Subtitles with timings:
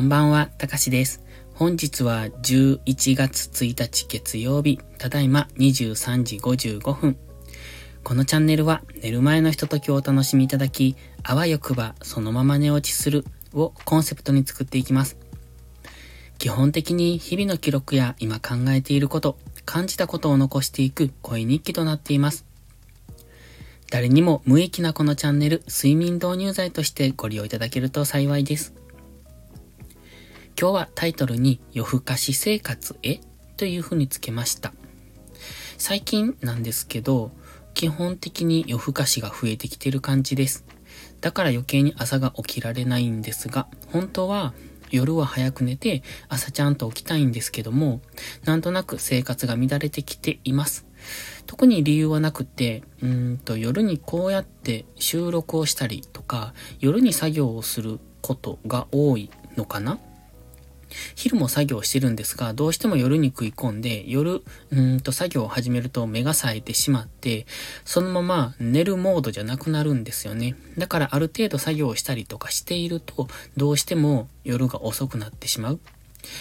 [0.00, 1.22] こんばんは、たかしです。
[1.52, 7.18] 本日は11月1日月曜日、ただいま23時55分。
[8.02, 15.18] このチャンネルは寝る前のひとときをお楽しみいただき、あわよくばそのまま寝落ちするをコンセプトに作っていきます。
[16.38, 22.46] 基本的に日々の記録や今考えていること、感じたことを残していく声日記となっています。
[23.90, 28.72] 誰にも無益なこのチャンネル、睡眠導入剤としてご利用いただけると幸いです。
[30.60, 33.20] 今日はタイトルに夜更かし生活へ
[33.56, 34.74] という風につけました。
[35.78, 37.30] 最近なんですけど、
[37.72, 40.66] 基本的に夜更かしが増えてきてる感じです。
[41.22, 44.52] だから余計に朝が起きられないんですが、本当は
[44.90, 48.02] 夜は早く寝て朝ちゃんと起きたいんですけども、
[48.44, 50.84] なんとなく生活が乱れてきています。
[51.46, 59.98] 特に理由はなくて、うんと夜にこうやって収録をしたりとか、夜に作業をすることが多いのかな
[61.14, 67.46] 昼も作業してるんですが、どうしても夜に食い込んで、夜、うんと作業を始めると目が冴えてしまって、
[67.84, 70.56] そのまま寝るモードじゃなくなるんですよね。
[70.78, 75.80] だからある程度作業をしたりとかしていると、どうしても夜が遅くなってしまう。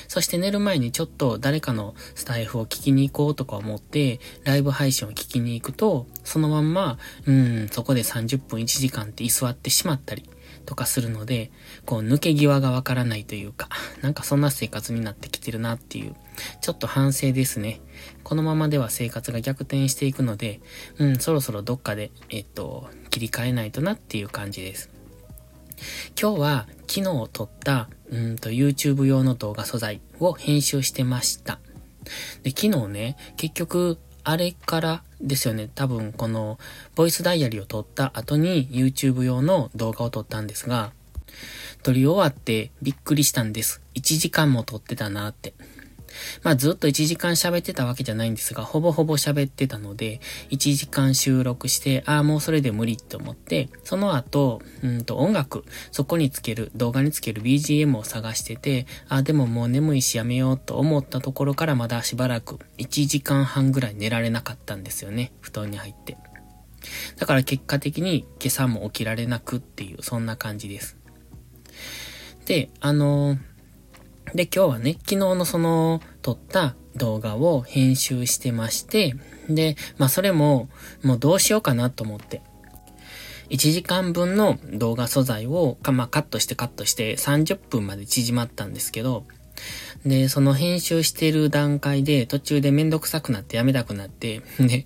[0.07, 10.29] そして寝る前にちょっと誰かのスタイフを聞きに行こうとか思って、ライブ配信を聞きに行くと、そのまんま、うん、そこで30分1時間って居座ってしまったり
[10.69, 11.49] とかするので、
[11.87, 13.69] こう抜け際がわからないというか、
[14.03, 16.15] なんかそんな生活になってきてるなっていう、
[16.61, 17.81] ちょっと反省ですね。
[18.23, 20.61] このままでは生活が逆転していくので、
[20.99, 24.91] うん、そろそろどっかで、えっと、切り替えないとなっていう感じです。
[26.21, 31.59] 今日は昨日撮った、うんと YouTube 用の動画素材を編集してました。
[32.43, 36.59] で、昨日ね、結局、あれからですよね、多分この、
[36.95, 40.91] ボイスダイアリーを撮った後に YouTube 用の動画を撮ったんですが、
[41.83, 43.81] 撮り終わってびっくりしたんです。
[43.95, 45.53] 1時間も撮ってたなって。
[46.43, 65.31] まあずっと1時間喋ってたわけじゃないんですが、ほぼほぼ喋ってたので、1時間収録して、ああ、もうそれで無理って思って、その後、うんと音楽、そこにつける、動画につける BGM を探してて、ああ、でももう眠いしやめようと思ったところからまだしばらく、1時間半ぐらい寝られなかったんですよね。
[65.41, 66.17] 布団に入って。
[67.17, 70.97] だから結果的に今朝も起きられなくっていう、そんな感じです。
[72.45, 73.48] で、あのー
[74.35, 79.15] で、今日はね、昨日のその撮った動画を編集してまして、
[79.49, 80.69] で、まあそれも、
[81.03, 82.41] もうどうしようかなと思って。
[83.49, 89.25] 1時間分の動画素材を、まあ、カットしてカットして30分まで縮まったんですけど、
[90.05, 94.85] で、その編集してる段階で途中でめんどくさくなってやめたくなって、で、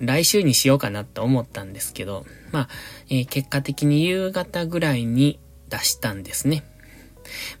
[0.00, 2.68] 来週にしようかなと思ったんですけど、まあ、
[3.10, 5.38] えー、結果的に夕方ぐらいに
[5.68, 6.64] 出したんですね。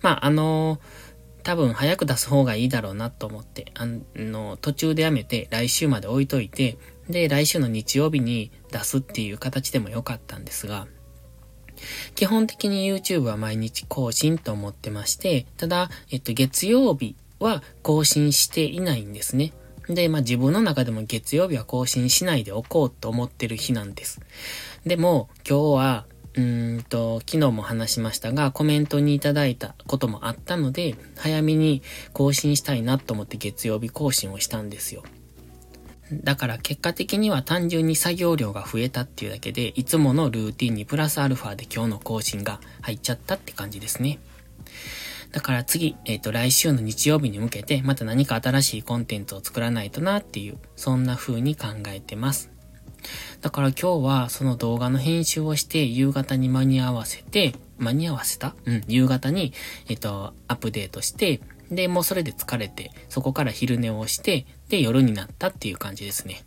[0.00, 1.09] まあ、あのー
[1.42, 3.86] 多分早く出す方がいいだろうなと思って、あ
[4.16, 6.78] の、途中でやめて来週まで置いといて、
[7.08, 10.86] で、来週の日曜日に出すっていう形でもよかったんですが、
[12.14, 19.52] 基本的に YouTube は毎日更新と思ってまして、ただ、えっと、月曜日は更新していないんですね。
[19.88, 24.20] で、まあ自分の中でも月曜日は更新しないでおこうと思ってる日なんです。
[24.86, 31.82] でも、今日はうんと、昨日も話しましたが、コメントにいただいたこともあったので、早めに
[32.12, 35.02] 更新したいなと思って月曜日更新をしたんですよ。
[36.12, 44.18] だから結果的には単純に作業量が増えたっていうだけで、いつものルーティンにプラスアルファで今日の更新が入っちゃったって感じですね。
[45.32, 52.50] だから次、えっ、ー、と、来週の日曜日に向けて、また何か新しいコンテンツを作らないとなっていう、そんな風に考えてます。
[53.40, 58.54] だから今日はその動画の編集をして夕方に間に合わせて、間に合わせた？
[58.66, 59.52] うん、夕方に、
[59.88, 61.40] えっと、アップデートして、
[61.70, 66.44] で、もうそれで疲れて、そこから昼寝をして、で、夜になったっていう感じですね。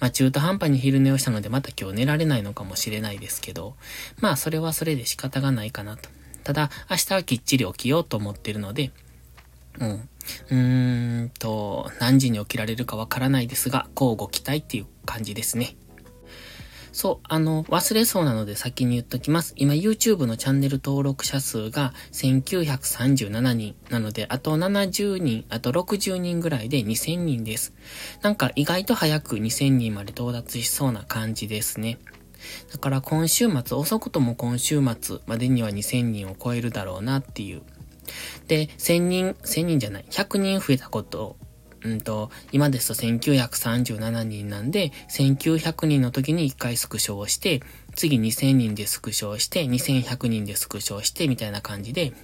[0.00, 3.76] まあ中途半端に昼寝をしたのでまた今日寝られないのかもしれないですけど、
[4.20, 6.08] まあそれはそれで仕方がないかなと。
[6.44, 8.90] ただ、明日はきっちり起きようと思ってるので、
[9.78, 9.90] うん。
[9.90, 15.74] うーんと、何時に起きられるかわからないですが、交互期待っていう感じですね。
[16.94, 19.52] そう、あの、忘れそうなので先に言っときます。
[19.56, 27.74] 今 YouTube のチャンネル登録者数が1937人なので、あと70人、あと60人ぐらいで2000人です。
[28.22, 31.98] なんか意外と早く2000人まで到達しそうな感じですね。
[32.72, 37.62] だから今週末、遅くとも今週末までには2000人を超えるだろうなっていう。
[38.46, 41.36] で、1000人、1000人じゃない、100人増えたこと
[41.84, 47.62] うんと、今ですと1937人なんで、1900人の時に1回スクショをして、
[47.94, 52.14] 次2000人でスクショをして、2100人でスクショをして、みたいな感じで、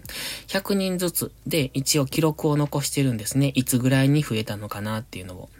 [0.49, 3.53] 100人ずつで一応記録を残してるんですね。
[3.55, 5.51] いつぐらいに増えたのかなっていうのを。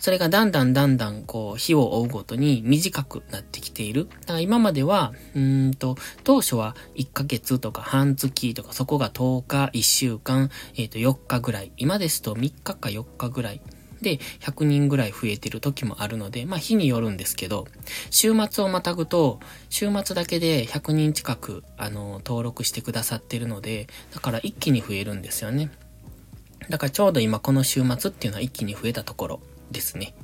[0.00, 4.08] それがだんだんだんだんこう日を追うごとに短くなってきている。
[4.20, 11.72] だから今までは、うんと、当初は1ヶ月とか半月とかそこが10日、1週間、えっ、ー、と4日ぐらい。
[11.76, 13.60] 今ですと3日か4日ぐらい。
[14.00, 17.66] で、100人ぐらい増えてる時もあるので、まあ日によるんですけど、
[18.10, 19.40] 週末をまたぐと、
[19.70, 25.70] 週末だけで100人近く、あの、登録してくださってるので、だから一気に増えるんですよね。
[26.68, 30.14] だからちょうど今この週末っていうのは一気に増えたところですね。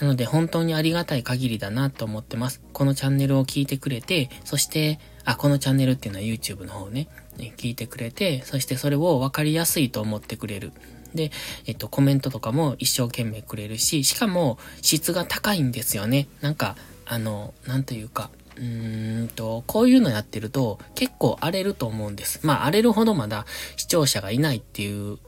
[0.00, 2.60] なので本当にありがたい限りだなと思ってます。
[2.72, 7.08] このチャンネルを聞いてくれて、そして、あ、このチャンネルっていうのは YouTube の方ね、
[7.56, 10.72] 聞いてくれて、そしてそれを分かりやすいと思ってくれる。
[11.14, 11.30] で、
[11.66, 16.28] えっと、コメントとかも一生懸命くれるし、しかも質が高いんですよね。
[16.42, 16.76] なんか、
[17.06, 22.40] あの、なんというか、うーんと、こういうのやってると結構荒れると思うんです。
[22.42, 25.18] まあ荒れるほどまだ視聴者がいないっていう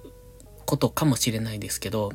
[0.66, 2.12] ことかもしれないですけど、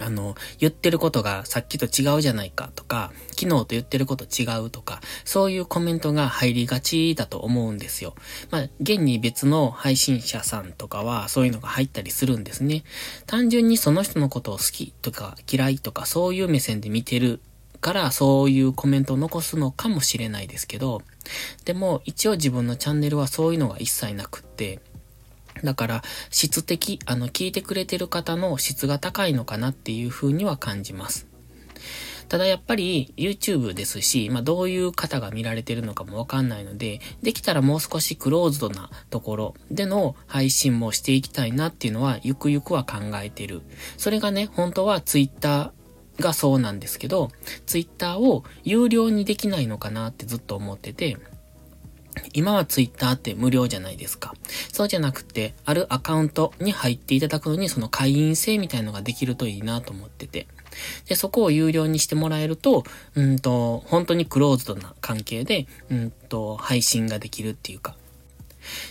[0.00, 8.14] あの、言ってることがさっきと違うじゃないかとか、昨日と言ってること違うとか、そういうコメントが入りがちだと思うんですよ。
[8.50, 12.84] まあ、現に別の配信者さんとかはそういうのが入ったりするんですね。
[13.26, 17.40] 単純にその人のことを好きとか嫌いとかそういう目線で見てる
[17.80, 21.02] からそういうコメントを残すのかもしれないですけど、
[21.64, 24.80] でも一応自分のチャンネルはそういうのが一切なくって、
[25.64, 31.30] だから、質的、あの、聞いてくれてる方の質が高いのかなっていう風には感じます。
[32.30, 43.62] ただやっぱり YouTube ですし、まあどういう方が見られてるのかもわかんないので、できたらもう少しクローズドなところでの配信もしていきたいなっていうのはゆくゆくは考えてる。
[43.96, 45.72] それがね、本当は Twitter
[46.20, 47.32] がそうなんですけど、
[47.66, 51.16] Twitter を有料にできないのかなってずっと思ってて、
[52.32, 54.34] 今はツイッターって無料じゃないですか。
[54.72, 60.46] そうじゃなくて、あるアカウントに入っていただくのに、その会員制みたいのができるといいなと思ってて。
[61.06, 62.84] で、そこを有料にしてもらえると、
[63.14, 67.96] うんと、本当にクローズドな関係で、うんと、配信ができるっていうか。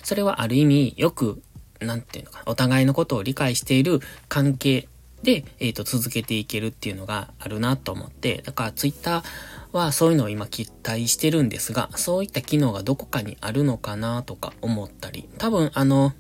[0.03, 1.41] それはある意味、よく、
[1.79, 4.87] なんていうのかな、お互いのことを理解している関係
[5.23, 9.23] で、えっ、ー、と、続けていけるっていうのがあるなと思って、だからツイッター
[9.71, 16.13] はそういうのを今期待してるんですが、そういった機能がどこかにあるのかなとか思ったり、多分あの、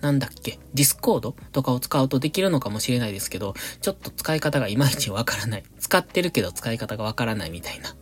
[0.00, 5.64] なんだっけ、ディスコードとかを使うとできるのかもしれないですけど、ちょっと使い方がいまいちわからない。
[5.78, 7.94] 使ってるけど使い方がわからないみたいな。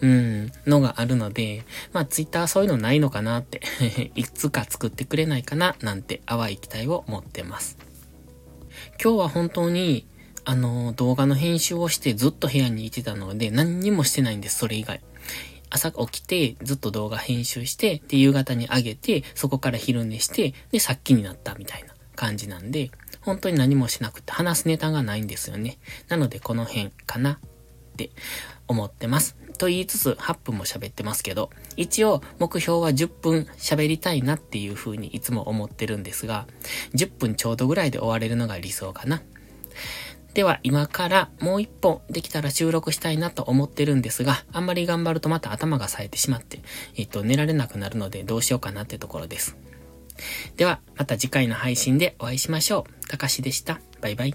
[0.00, 3.62] うん、のがあるので、まあツイッターそういうのないのかなって
[4.14, 7.78] いつか作ってくれないかななんて淡い期待を持ってます。
[9.02, 10.06] 今日は本当に
[10.48, 15.00] あの、動画の編集をしてずっと部屋にいてたので、何にもしてないんです、それ以外。
[15.70, 25.78] 朝起きて、ずっと動画編集して、で、夕方に上げて、そこから昼寝して、で、さっきになったみたいな感じなんで、本当に何もしなくて話すネタがないんですよね。
[26.06, 27.38] なので、この辺かなっ
[27.96, 28.10] て
[28.68, 29.36] 思ってます。
[29.58, 36.46] と言いつつ、8分も喋ってますけど、一応、目標は10分喋りたいなっていう風にいつも思ってるんですが、
[36.94, 39.22] 10分ちょうどぐらいで終われるのが理想かな。
[40.36, 46.60] では今からもう一本できたら収録したいなと思ってるんですが、あんまり頑張るとまた頭が冴えてしまって、
[46.94, 49.56] えっと、寝られなくなるのでどうしようかなってところです。
[50.58, 53.08] では、また次回の配信でお会いしましょう。
[53.08, 53.80] たかしでした。
[54.02, 54.34] バイバイ。